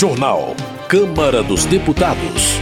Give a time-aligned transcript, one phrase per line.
[0.00, 0.56] Jornal.
[0.88, 2.54] Câmara dos Deputados.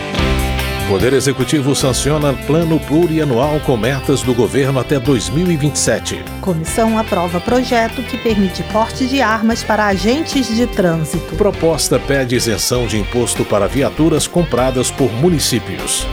[0.88, 6.24] Poder Executivo sanciona plano plurianual com metas do governo até 2027.
[6.40, 11.37] Comissão aprova projeto que permite porte de armas para agentes de trânsito.
[11.37, 16.05] Proposta pede isenção de imposto para viaturas compradas por municípios.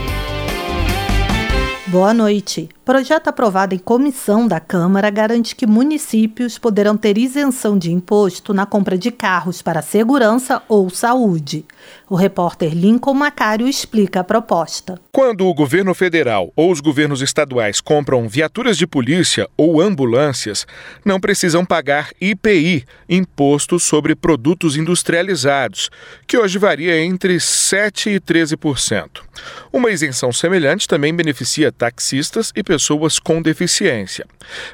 [1.88, 2.68] Boa noite.
[2.86, 8.64] Projeto aprovado em comissão da Câmara garante que municípios poderão ter isenção de imposto na
[8.64, 11.64] compra de carros para segurança ou saúde.
[12.08, 15.00] O repórter Lincoln Macário explica a proposta.
[15.10, 20.64] Quando o governo federal ou os governos estaduais compram viaturas de polícia ou ambulâncias,
[21.04, 25.90] não precisam pagar IPI, Imposto sobre Produtos Industrializados,
[26.24, 29.22] que hoje varia entre 7% e 13%.
[29.72, 34.26] Uma isenção semelhante também beneficia taxistas e pessoas pessoas com deficiência.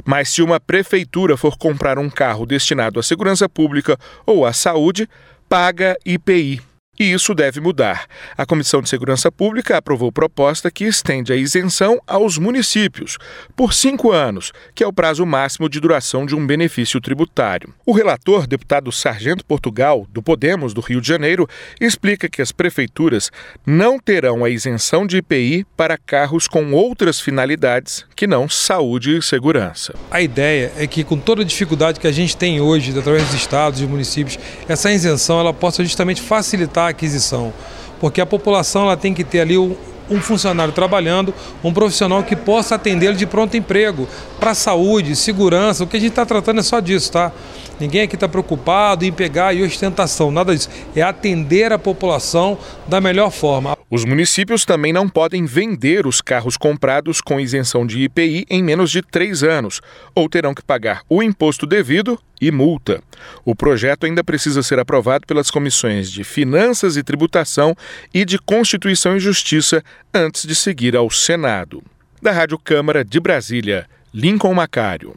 [0.05, 5.09] Mas se uma prefeitura for comprar um carro destinado à segurança pública ou à saúde,
[5.49, 6.72] paga IPI.
[7.03, 8.07] E isso deve mudar.
[8.39, 13.19] A Comissão de Segurança Pública aprovou proposta que estende a isenção aos municípios
[13.57, 17.75] por cinco anos, que é o prazo máximo de duração de um benefício tributário.
[17.85, 21.49] O relator, deputado Sargento Portugal, do Podemos do Rio de Janeiro,
[21.81, 23.33] explica que as prefeituras
[23.67, 29.23] não terão a isenção de IPI para carros com outras finalidades que não saúde e
[29.23, 29.93] segurança.
[30.09, 33.35] A ideia é que, com toda a dificuldade que a gente tem hoje, através dos
[33.35, 37.53] estados e municípios, essa isenção ela possa justamente facilitar aquisição,
[38.01, 39.75] porque a população ela tem que ter ali um,
[40.11, 45.87] um funcionário trabalhando, um profissional que possa atendê-lo de pronto emprego, para saúde, segurança, o
[45.87, 47.33] que a gente está tratando é só disso, tá?
[47.81, 50.69] Ninguém aqui está preocupado em pegar e ostentação, nada disso.
[50.95, 53.77] É atender a população da melhor forma.
[53.95, 58.91] Os municípios também não podem vender os carros comprados com isenção de IPI em menos
[58.91, 59.83] de três anos,
[60.15, 63.03] ou terão que pagar o imposto devido e multa.
[63.45, 67.77] O projeto ainda precisa ser aprovado pelas comissões de Finanças e Tributação
[68.15, 71.83] e de Constituição e Justiça antes de seguir ao Senado.
[72.23, 75.13] Da Rádio Câmara de Brasília, Lincoln Macário.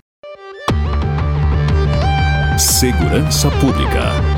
[2.58, 4.35] Segurança Pública.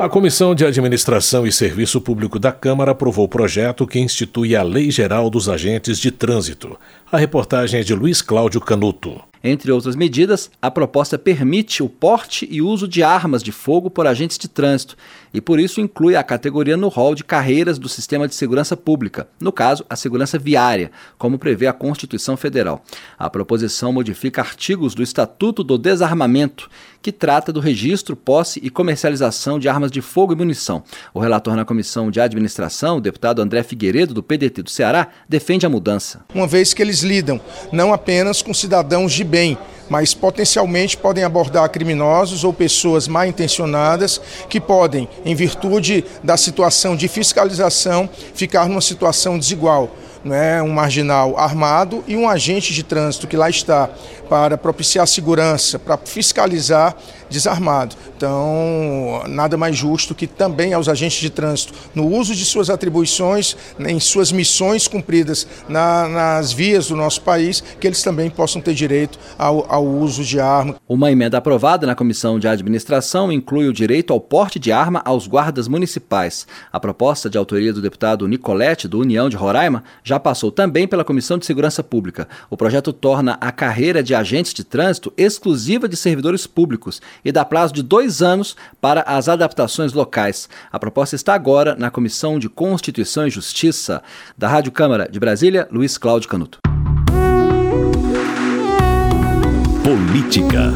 [0.00, 4.62] A Comissão de Administração e Serviço Público da Câmara aprovou o projeto que institui a
[4.62, 6.78] Lei Geral dos Agentes de Trânsito.
[7.12, 9.29] A reportagem é de Luiz Cláudio Canuto.
[9.42, 14.06] Entre outras medidas, a proposta permite o porte e uso de armas de fogo por
[14.06, 14.96] agentes de trânsito
[15.32, 19.28] e, por isso, inclui a categoria no rol de carreiras do sistema de segurança pública,
[19.40, 22.84] no caso, a segurança viária, como prevê a Constituição Federal.
[23.18, 26.68] A proposição modifica artigos do Estatuto do Desarmamento,
[27.02, 30.82] que trata do registro, posse e comercialização de armas de fogo e munição.
[31.14, 35.64] O relator na Comissão de Administração, o deputado André Figueiredo, do PDT do Ceará, defende
[35.64, 36.24] a mudança.
[36.34, 37.40] Uma vez que eles lidam
[37.72, 39.56] não apenas com cidadãos de bem,
[39.88, 46.94] mas potencialmente podem abordar criminosos ou pessoas mal intencionadas que podem, em virtude da situação
[46.94, 49.90] de fiscalização, ficar numa situação desigual.
[50.22, 53.88] Né, um marginal armado e um agente de trânsito que lá está
[54.28, 56.94] para propiciar segurança, para fiscalizar
[57.30, 57.96] desarmado.
[58.16, 63.56] Então, nada mais justo que também aos agentes de trânsito, no uso de suas atribuições,
[63.78, 68.74] em suas missões cumpridas na, nas vias do nosso país, que eles também possam ter
[68.74, 70.76] direito ao, ao uso de arma.
[70.88, 75.26] Uma emenda aprovada na Comissão de Administração inclui o direito ao porte de arma aos
[75.26, 76.46] guardas municipais.
[76.72, 81.04] A proposta de autoria do deputado Nicolete, do União de Roraima, já passou também pela
[81.04, 82.28] Comissão de Segurança Pública.
[82.50, 87.44] O projeto torna a carreira de agentes de trânsito exclusiva de servidores públicos e dá
[87.44, 90.48] prazo de dois anos para as adaptações locais.
[90.72, 94.02] A proposta está agora na Comissão de Constituição e Justiça.
[94.36, 96.58] Da Rádio Câmara de Brasília, Luiz Cláudio Canuto.
[99.82, 100.72] Política.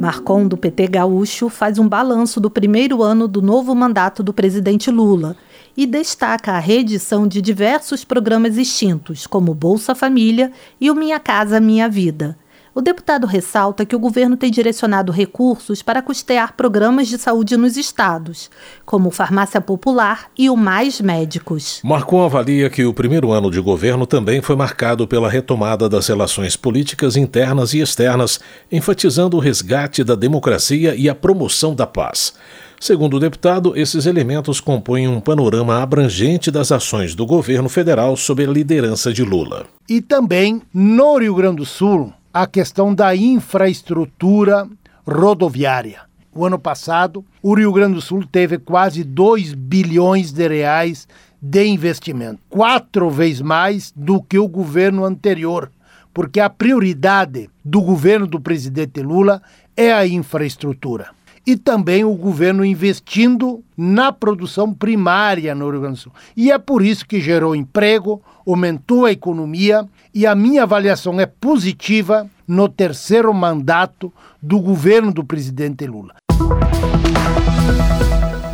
[0.00, 4.90] Marcon, do PT Gaúcho, faz um balanço do primeiro ano do novo mandato do presidente
[4.90, 5.36] Lula
[5.76, 11.60] e destaca a reedição de diversos programas extintos, como Bolsa Família e o Minha Casa
[11.60, 12.38] Minha Vida.
[12.72, 17.76] O deputado ressalta que o governo tem direcionado recursos para custear programas de saúde nos
[17.76, 18.48] estados,
[18.86, 21.80] como Farmácia Popular e o Mais Médicos.
[21.82, 26.54] Marcon avalia que o primeiro ano de governo também foi marcado pela retomada das relações
[26.54, 28.38] políticas internas e externas,
[28.70, 32.34] enfatizando o resgate da democracia e a promoção da paz.
[32.78, 38.44] Segundo o deputado, esses elementos compõem um panorama abrangente das ações do governo federal sob
[38.44, 39.66] a liderança de Lula.
[39.88, 44.68] E também, no Rio Grande do Sul, a questão da infraestrutura
[45.06, 46.02] rodoviária.
[46.32, 51.08] O ano passado, o Rio Grande do Sul teve quase 2 bilhões de reais
[51.42, 55.72] de investimento, quatro vezes mais do que o governo anterior,
[56.14, 59.42] porque a prioridade do governo do presidente Lula
[59.76, 61.08] é a infraestrutura.
[61.46, 66.12] E também o governo investindo na produção primária no Rio Grande do Sul.
[66.36, 71.26] E é por isso que gerou emprego, aumentou a economia e a minha avaliação é
[71.26, 76.14] positiva no terceiro mandato do governo do presidente Lula.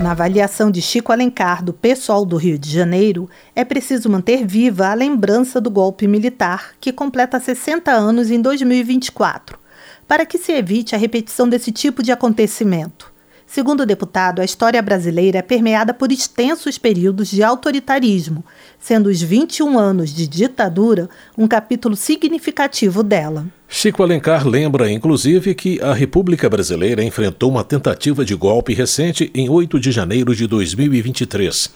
[0.01, 4.89] Na avaliação de Chico Alencar, do pessoal do Rio de Janeiro, é preciso manter viva
[4.89, 9.59] a lembrança do golpe militar, que completa 60 anos em 2024,
[10.07, 13.15] para que se evite a repetição desse tipo de acontecimento.
[13.47, 18.45] Segundo o deputado, a história brasileira é permeada por extensos períodos de autoritarismo,
[18.79, 21.09] sendo os 21 anos de ditadura
[21.39, 23.47] um capítulo significativo dela.
[23.69, 29.49] Chico Alencar lembra, inclusive, que a República Brasileira enfrentou uma tentativa de golpe recente em
[29.49, 31.71] 8 de janeiro de 2023.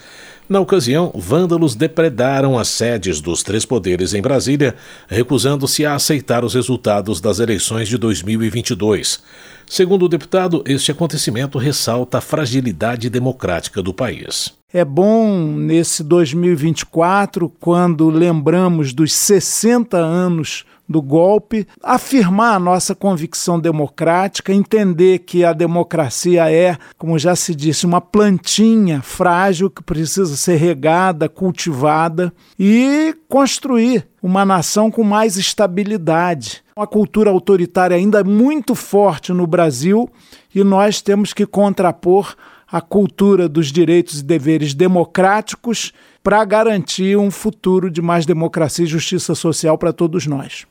[0.51, 4.75] Na ocasião, vândalos depredaram as sedes dos três poderes em Brasília,
[5.07, 9.23] recusando-se a aceitar os resultados das eleições de 2022.
[9.65, 14.53] Segundo o deputado, este acontecimento ressalta a fragilidade democrática do país.
[14.75, 23.61] É bom nesse 2024, quando lembramos dos 60 anos do golpe, afirmar a nossa convicção
[23.61, 30.37] democrática, entender que a democracia é, como já se disse, uma plantinha frágil que precisa
[30.37, 36.65] ser regada, cultivada e construir uma nação com mais estabilidade.
[36.77, 40.11] Uma cultura autoritária ainda muito forte no Brasil
[40.53, 42.35] e nós temos que contrapor
[42.71, 48.89] a cultura dos direitos e deveres democráticos para garantir um futuro de mais democracia e
[48.89, 50.67] justiça social para todos nós.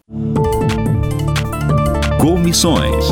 [2.21, 3.05] Comissões.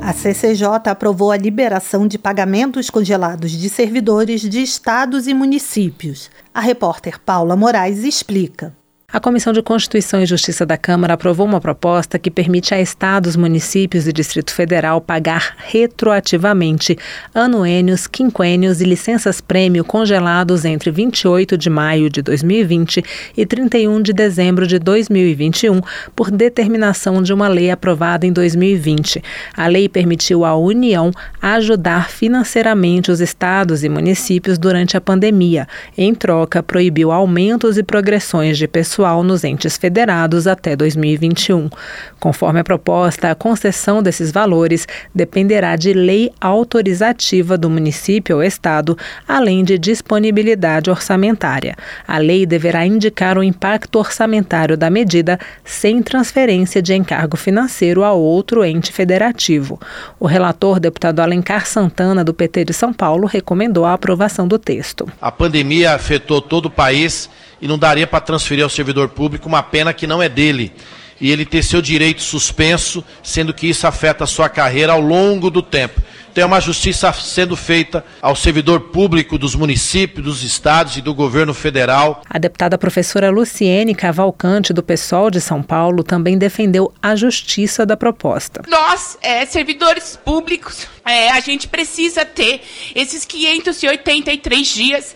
[0.00, 6.30] A CCJ aprovou a liberação de pagamentos congelados de servidores de estados e municípios.
[6.54, 8.72] A repórter Paula Moraes explica.
[9.16, 13.34] A Comissão de Constituição e Justiça da Câmara aprovou uma proposta que permite a estados,
[13.34, 16.98] municípios e Distrito Federal pagar retroativamente
[17.34, 23.02] anuênios, quinquênios e licenças-prêmio congelados entre 28 de maio de 2020
[23.34, 25.80] e 31 de dezembro de 2021
[26.14, 29.22] por determinação de uma lei aprovada em 2020.
[29.56, 31.10] A lei permitiu à União
[31.40, 35.66] ajudar financeiramente os estados e municípios durante a pandemia.
[35.96, 41.70] Em troca, proibiu aumentos e progressões de pessoas pessoal nos entes federados até 2021.
[42.18, 48.98] Conforme a proposta, a concessão desses valores dependerá de lei autorizativa do município ou estado,
[49.28, 51.76] além de disponibilidade orçamentária.
[52.06, 58.12] A lei deverá indicar o impacto orçamentário da medida sem transferência de encargo financeiro a
[58.12, 59.80] outro ente federativo.
[60.18, 65.06] O relator, deputado Alencar Santana, do PT de São Paulo, recomendou a aprovação do texto.
[65.20, 67.30] A pandemia afetou todo o país
[67.60, 70.72] e não daria para transferir ao servidor público uma pena que não é dele.
[71.20, 75.50] E ele ter seu direito suspenso, sendo que isso afeta a sua carreira ao longo
[75.50, 76.00] do tempo.
[76.34, 81.54] É uma justiça sendo feita ao servidor público dos municípios, dos estados e do governo
[81.54, 82.20] federal.
[82.28, 87.96] A deputada professora Luciene Cavalcante, do PSOL de São Paulo, também defendeu a justiça da
[87.96, 88.60] proposta.
[88.68, 92.60] Nós, é, servidores públicos, é, a gente precisa ter
[92.94, 95.14] esses 583 dias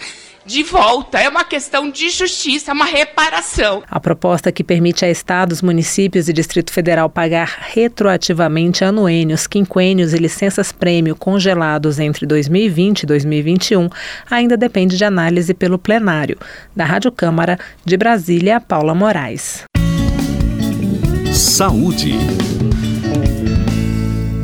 [0.50, 1.20] de volta.
[1.20, 3.84] É uma questão de justiça, uma reparação.
[3.88, 10.18] A proposta que permite a estados, municípios e Distrito Federal pagar retroativamente anuênios, quinquênios e
[10.18, 13.88] licenças-prêmio congelados entre 2020 e 2021
[14.28, 16.36] ainda depende de análise pelo plenário.
[16.74, 19.62] Da Rádio Câmara, de Brasília, Paula Moraes.
[21.32, 22.12] Saúde.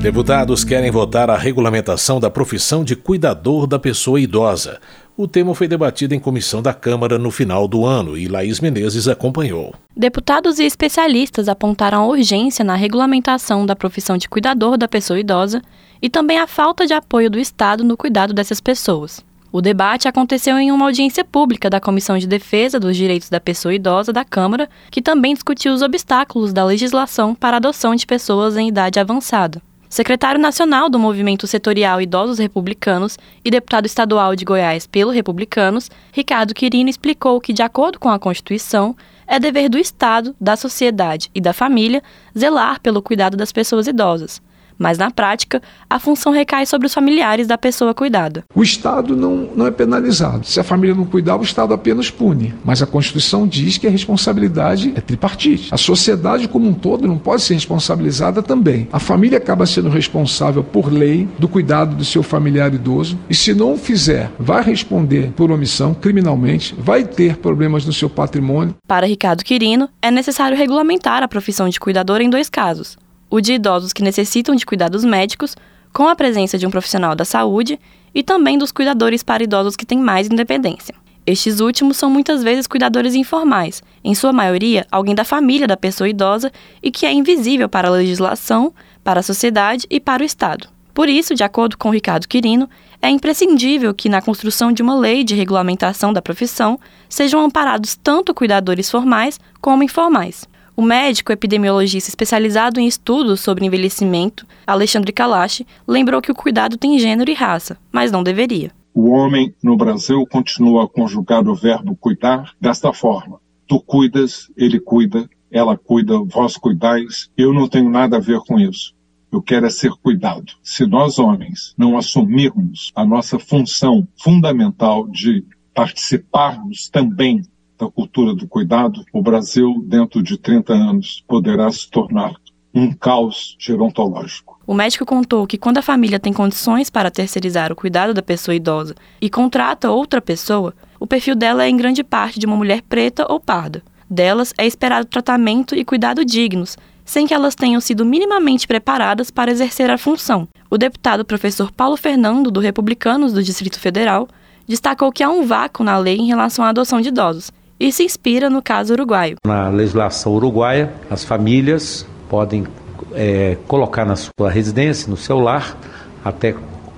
[0.07, 4.79] Deputados querem votar a regulamentação da profissão de cuidador da pessoa idosa.
[5.17, 9.09] O tema foi debatido em comissão da Câmara no final do ano e Laís Menezes
[9.09, 9.75] acompanhou.
[9.97, 15.61] Deputados e especialistas apontaram a urgência na regulamentação da profissão de cuidador da pessoa idosa
[16.01, 19.25] e também a falta de apoio do Estado no cuidado dessas pessoas.
[19.51, 23.75] O debate aconteceu em uma audiência pública da Comissão de Defesa dos Direitos da Pessoa
[23.75, 28.57] Idosa da Câmara, que também discutiu os obstáculos da legislação para a adoção de pessoas
[28.57, 29.61] em idade avançada.
[29.89, 36.55] Secretário nacional do Movimento Setorial Idosos Republicanos e deputado estadual de Goiás pelo Republicanos, Ricardo
[36.55, 38.97] Quirino explicou que, de acordo com a Constituição,
[39.29, 42.03] é dever do Estado, da sociedade e da família
[42.37, 44.43] zelar pelo cuidado das pessoas idosas,
[44.79, 48.45] mas na prática, a função recai sobre os familiares da pessoa cuidada.
[48.55, 50.47] O Estado não, não é penalizado.
[50.47, 52.55] Se a família não cuidar, o Estado apenas pune.
[52.65, 55.73] Mas a Constituição diz que a responsabilidade é tripartite.
[55.73, 58.89] A sociedade como um todo não pode ser responsabilizada também.
[58.93, 63.55] A família acaba sendo responsável por lei do cuidado do seu familiar idoso e se
[63.55, 68.75] não o fizer, vai responder por omissão criminalmente, vai ter problemas no seu patrimônio.
[68.87, 72.97] Para Ricardo Quirino, é necessário regulamentar a profissão de cuidador em dois casos
[73.31, 75.57] o de idosos que necessitam de cuidados médicos,
[75.93, 77.79] com a presença de um profissional da saúde
[78.15, 80.95] e também dos cuidadores para idosos que têm mais independência.
[81.27, 86.09] Estes últimos são muitas vezes cuidadores informais, em sua maioria, alguém da família da pessoa
[86.09, 90.69] idosa e que é invisível para a legislação, para a sociedade e para o Estado.
[90.95, 92.71] Por isso, de acordo com Ricardo Quirino,
[93.03, 96.79] é imprescindível que, na construção de uma lei de regulamentação da profissão,
[97.09, 100.49] sejam amparados tanto cuidadores formais como informais.
[100.77, 106.99] O médico epidemiologista especializado em estudos sobre envelhecimento, Alexandre Kalash, lembrou que o cuidado tem
[106.99, 108.71] gênero e raça, mas não deveria.
[108.93, 114.79] O homem no Brasil continua a conjugar o verbo cuidar desta forma: tu cuidas, ele
[114.79, 117.31] cuida, ela cuida, vós cuidais.
[117.39, 118.95] Eu não tenho nada a ver com isso.
[119.33, 120.53] Eu quero é ser cuidado.
[120.63, 125.43] Se nós, homens, não assumirmos a nossa função fundamental de
[125.75, 127.43] participarmos também
[127.79, 132.35] da cultura do cuidado, o Brasil, dentro de 30 anos, poderá se tornar
[132.75, 134.59] um caos gerontológico.
[134.67, 138.55] O médico contou que quando a família tem condições para terceirizar o cuidado da pessoa
[138.55, 142.83] idosa e contrata outra pessoa, o perfil dela é em grande parte de uma mulher
[142.83, 143.83] preta ou parda.
[144.09, 149.51] Delas é esperado tratamento e cuidado dignos, sem que elas tenham sido minimamente preparadas para
[149.51, 150.49] exercer a função.
[150.69, 154.29] O deputado professor Paulo Fernando, do Republicanos do Distrito Federal,
[154.67, 158.05] destacou que há um vácuo na lei em relação à adoção de idosos e se
[158.05, 159.37] inspira no caso uruguaio.
[159.47, 162.67] Na legislação uruguaia, as famílias podem
[163.13, 165.77] é, colocar na sua residência, no seu lar,
[166.25, 166.55] até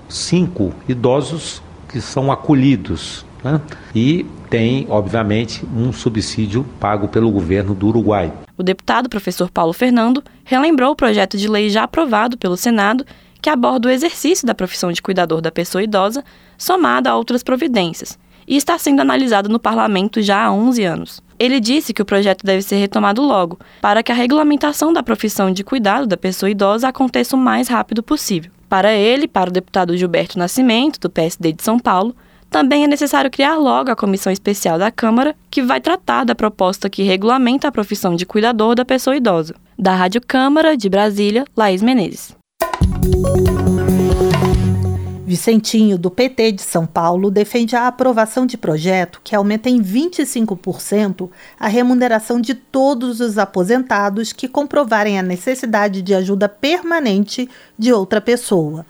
[0.09, 3.25] cinco idosos que são acolhidos.
[3.43, 3.61] Né?
[3.95, 8.33] E tem, obviamente, um subsídio pago pelo governo do Uruguai.
[8.57, 13.05] O deputado professor Paulo Fernando relembrou o projeto de lei já aprovado pelo Senado
[13.41, 16.25] que aborda o exercício da profissão de cuidador da pessoa idosa,
[16.57, 18.19] somada a outras providências,
[18.49, 21.23] e está sendo analisado no parlamento já há 11 anos.
[21.39, 25.53] Ele disse que o projeto deve ser retomado logo, para que a regulamentação da profissão
[25.53, 28.51] de cuidado da pessoa idosa aconteça o mais rápido possível.
[28.69, 32.17] Para ele, para o deputado Gilberto Nascimento, do PSD de São Paulo,
[32.51, 36.89] também é necessário criar logo a comissão especial da Câmara que vai tratar da proposta
[36.89, 39.55] que regulamenta a profissão de cuidador da pessoa idosa.
[39.79, 42.35] Da Rádio Câmara de Brasília, Laís Menezes.
[45.29, 51.29] Vicentinho, do PT de São Paulo, defende a aprovação de projeto que aumenta em 25%
[51.61, 57.47] a remuneração de todos os aposentados que comprovarem a necessidade de ajuda permanente
[57.79, 58.87] de outra pessoa.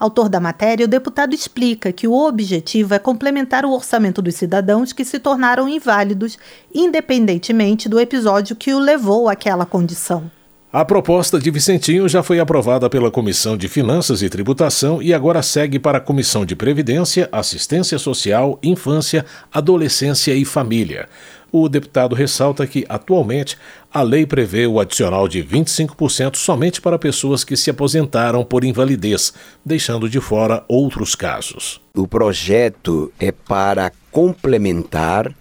[0.00, 4.94] Autor da matéria, o deputado explica que o objetivo é complementar o orçamento dos cidadãos
[4.94, 6.38] que se tornaram inválidos,
[6.74, 10.30] independentemente do episódio que o levou àquela condição.
[10.72, 15.42] A proposta de Vicentinho já foi aprovada pela Comissão de Finanças e Tributação e agora
[15.42, 21.10] segue para a Comissão de Previdência, Assistência Social, Infância, Adolescência e Família.
[21.52, 23.58] O deputado ressalta que, atualmente,
[23.92, 29.34] a lei prevê o adicional de 25% somente para pessoas que se aposentaram por invalidez,
[29.62, 31.82] deixando de fora outros casos.
[31.94, 35.34] O projeto é para complementar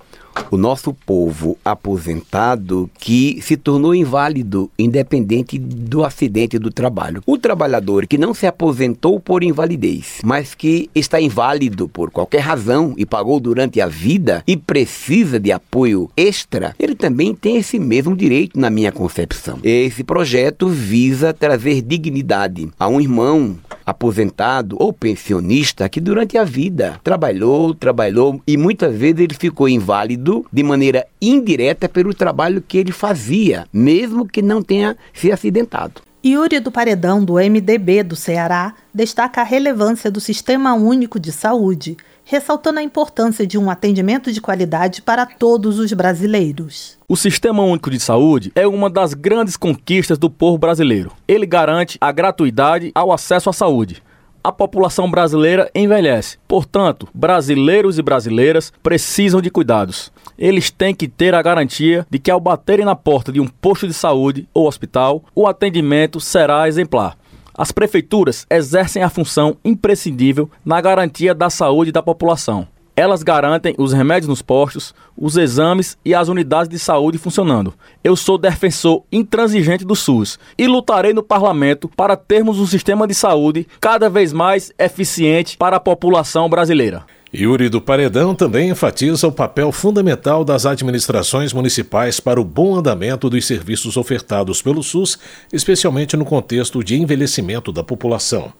[0.49, 7.21] o nosso povo aposentado que se tornou inválido independente do acidente do trabalho.
[7.25, 12.93] O trabalhador que não se aposentou por invalidez, mas que está inválido por qualquer razão
[12.97, 18.15] e pagou durante a vida e precisa de apoio extra, ele também tem esse mesmo
[18.15, 19.59] direito na minha concepção.
[19.63, 23.57] Esse projeto visa trazer dignidade a um irmão
[23.91, 30.45] aposentado ou pensionista que durante a vida trabalhou, trabalhou e muitas vezes ele ficou inválido
[30.51, 36.01] de maneira indireta pelo trabalho que ele fazia, mesmo que não tenha se acidentado.
[36.23, 41.97] Yuri do Paredão, do MDB do Ceará, destaca a relevância do Sistema Único de Saúde,
[42.23, 46.95] ressaltando a importância de um atendimento de qualidade para todos os brasileiros.
[47.07, 51.11] O Sistema Único de Saúde é uma das grandes conquistas do povo brasileiro.
[51.27, 54.03] Ele garante a gratuidade ao acesso à saúde
[54.43, 56.37] a população brasileira envelhece.
[56.47, 60.11] Portanto, brasileiros e brasileiras precisam de cuidados.
[60.37, 63.87] Eles têm que ter a garantia de que ao baterem na porta de um posto
[63.87, 67.17] de saúde ou hospital, o atendimento será exemplar.
[67.55, 72.67] As prefeituras exercem a função imprescindível na garantia da saúde da população.
[73.01, 77.73] Elas garantem os remédios nos postos, os exames e as unidades de saúde funcionando.
[78.03, 83.15] Eu sou defensor intransigente do SUS e lutarei no parlamento para termos um sistema de
[83.15, 87.03] saúde cada vez mais eficiente para a população brasileira.
[87.33, 93.31] Yuri do Paredão também enfatiza o papel fundamental das administrações municipais para o bom andamento
[93.31, 95.17] dos serviços ofertados pelo SUS,
[95.51, 98.53] especialmente no contexto de envelhecimento da população.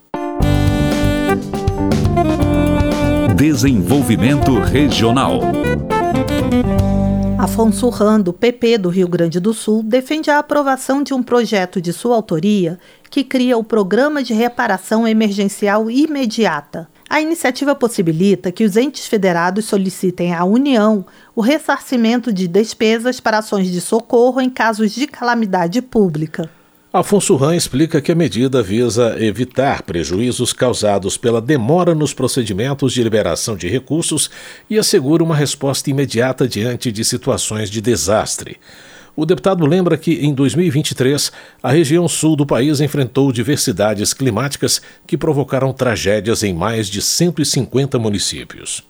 [3.41, 5.41] Desenvolvimento Regional.
[7.39, 11.91] Afonso Rando, PP do Rio Grande do Sul, defende a aprovação de um projeto de
[11.91, 12.77] sua autoria
[13.09, 16.87] que cria o Programa de Reparação Emergencial Imediata.
[17.09, 21.03] A iniciativa possibilita que os entes federados solicitem à União
[21.35, 26.47] o ressarcimento de despesas para ações de socorro em casos de calamidade pública.
[26.93, 33.01] Afonso Ran explica que a medida visa evitar prejuízos causados pela demora nos procedimentos de
[33.01, 34.29] liberação de recursos
[34.69, 38.57] e assegura uma resposta imediata diante de situações de desastre.
[39.15, 41.31] O deputado lembra que, em 2023,
[41.63, 47.97] a região sul do país enfrentou diversidades climáticas que provocaram tragédias em mais de 150
[47.99, 48.83] municípios.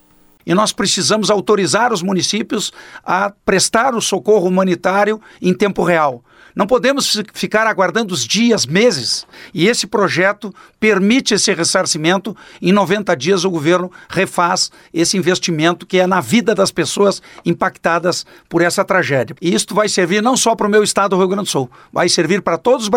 [0.43, 6.23] E nós precisamos autorizar os municípios a prestar o socorro humanitário em tempo real.
[6.55, 9.25] Não podemos ficar aguardando os dias, meses.
[9.53, 12.35] E esse projeto permite esse ressarcimento.
[12.61, 18.25] Em 90 dias, o governo refaz esse investimento que é na vida das pessoas impactadas
[18.49, 19.35] por essa tragédia.
[19.41, 21.69] E isto vai servir não só para o meu estado do Rio Grande do Sul,
[21.91, 22.89] vai servir para todos,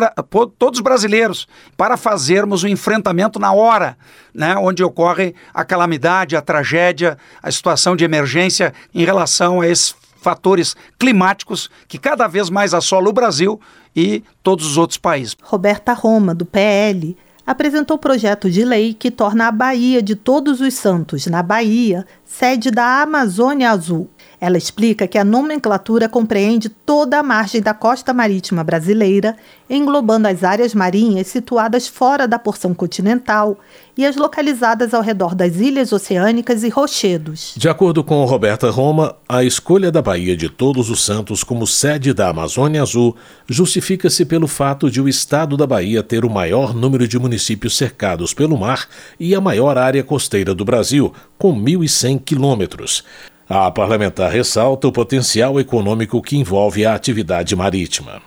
[0.59, 1.47] todos os brasileiros,
[1.77, 3.97] para fazermos o enfrentamento na hora,
[4.33, 9.95] né, onde ocorre a calamidade, a tragédia, a situação de emergência em relação a esse
[10.25, 13.61] fatores climáticos que cada vez mais assolam o Brasil
[13.95, 15.37] e todos os outros países.
[15.43, 17.15] Roberta Roma, do PL,
[17.47, 22.71] apresentou projeto de lei que torna a Bahia de Todos os Santos, na Bahia, sede
[22.71, 24.09] da Amazônia Azul.
[24.45, 29.35] Ela explica que a nomenclatura compreende toda a margem da costa marítima brasileira,
[29.71, 33.59] englobando as áreas marinhas situadas fora da porção continental
[33.97, 37.55] e as localizadas ao redor das ilhas oceânicas e rochedos.
[37.57, 42.13] De acordo com Roberta Roma, a escolha da Baía de Todos os Santos como sede
[42.13, 43.17] da Amazônia Azul
[43.49, 48.35] justifica-se pelo fato de o estado da Bahia ter o maior número de municípios cercados
[48.35, 48.87] pelo mar
[49.19, 53.03] e a maior área costeira do Brasil, com 1.100 quilômetros.
[53.47, 58.23] A parlamentar ressalta o potencial econômico que envolve a atividade marítima.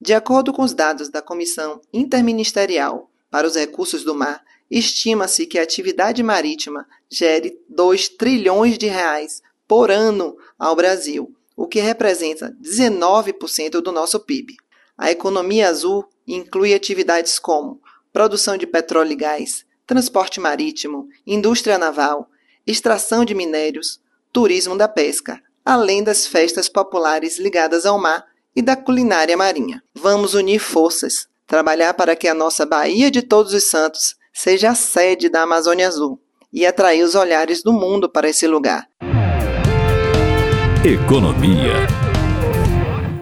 [0.00, 4.40] De acordo com os dados da Comissão Interministerial para os Recursos do Mar,
[4.70, 11.66] estima-se que a atividade marítima gere 2 trilhões de reais por ano ao Brasil, o
[11.66, 14.56] que representa 19% do nosso PIB.
[14.96, 17.80] A economia azul inclui atividades como
[18.12, 22.28] produção de petróleo e gás, transporte marítimo, indústria naval,
[22.64, 24.00] extração de minérios,
[24.32, 28.24] turismo da pesca, além das festas populares ligadas ao mar
[28.56, 29.82] e da culinária marinha.
[29.94, 34.74] Vamos unir forças, trabalhar para que a nossa Baía de Todos os Santos seja a
[34.74, 36.18] sede da Amazônia Azul
[36.52, 38.88] e atrair os olhares do mundo para esse lugar.
[40.84, 41.74] Economia.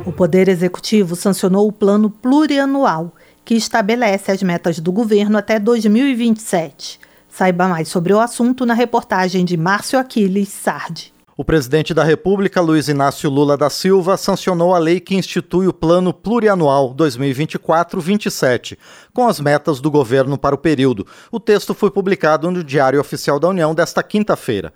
[0.06, 6.98] O Poder Executivo sancionou o Plano Plurianual, que estabelece as metas do governo até 2027.
[7.30, 11.14] Saiba mais sobre o assunto na reportagem de Márcio Aquiles Sardi.
[11.40, 15.72] O presidente da República, Luiz Inácio Lula da Silva, sancionou a lei que institui o
[15.72, 18.76] Plano Plurianual 2024-27,
[19.14, 21.06] com as metas do governo para o período.
[21.32, 24.70] O texto foi publicado no Diário Oficial da União desta quinta-feira.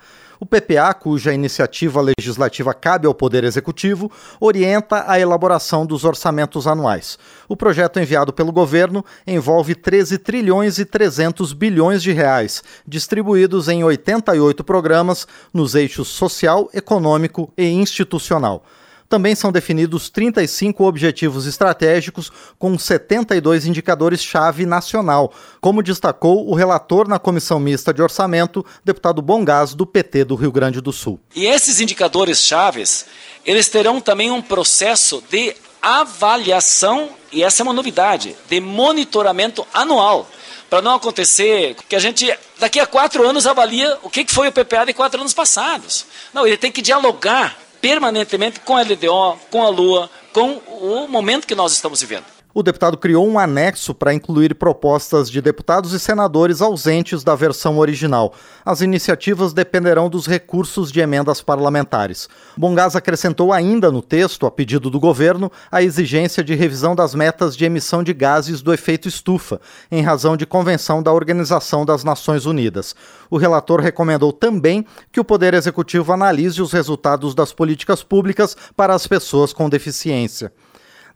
[0.45, 7.19] O PPA, cuja iniciativa legislativa cabe ao Poder Executivo, orienta a elaboração dos orçamentos anuais.
[7.49, 13.85] O projeto enviado pelo governo envolve 13 trilhões e 300 bilhões de reais, distribuídos em
[13.85, 18.67] 88 programas nos eixos social, econômico e institucional.
[19.09, 27.19] Também são definidos 35 objetivos estratégicos com 72 indicadores-chave nacional, como destacou o relator na
[27.19, 31.21] Comissão Mista de Orçamento, deputado Bongás, do PT do Rio Grande do Sul.
[31.35, 33.07] E esses indicadores-chaves,
[33.45, 40.29] eles terão também um processo de avaliação, e essa é uma novidade, de monitoramento anual
[40.71, 44.53] para não acontecer que a gente daqui a quatro anos avalia o que foi o
[44.53, 46.05] PPA de quatro anos passados.
[46.33, 51.47] Não, ele tem que dialogar permanentemente com a LDO, com a Lua, com o momento
[51.47, 55.99] que nós estamos vivendo o deputado criou um anexo para incluir propostas de deputados e
[55.99, 58.33] senadores ausentes da versão original.
[58.65, 62.29] As iniciativas dependerão dos recursos de emendas parlamentares.
[62.57, 67.57] Bongás acrescentou ainda no texto, a pedido do governo, a exigência de revisão das metas
[67.57, 72.47] de emissão de gases do efeito estufa, em razão de convenção da Organização das Nações
[72.47, 72.95] Unidas.
[73.29, 78.95] O relator recomendou também que o Poder Executivo analise os resultados das políticas públicas para
[78.95, 80.53] as pessoas com deficiência.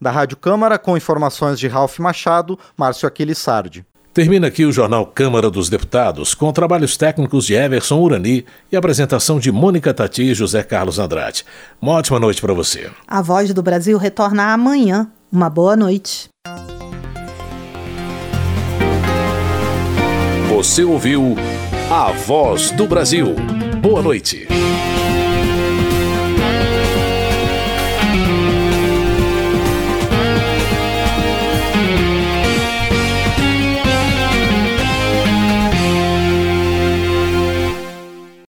[0.01, 3.85] Da Rádio Câmara, com informações de Ralph Machado, Márcio Aquiles Sardi.
[4.13, 9.39] Termina aqui o jornal Câmara dos Deputados, com trabalhos técnicos de Everson Urani e apresentação
[9.39, 11.45] de Mônica Tati e José Carlos Andrade.
[11.81, 12.89] Uma ótima noite para você.
[13.07, 15.07] A Voz do Brasil retorna amanhã.
[15.31, 16.27] Uma boa noite.
[20.49, 21.35] Você ouviu
[21.91, 23.35] A Voz do Brasil.
[23.81, 24.47] Boa noite.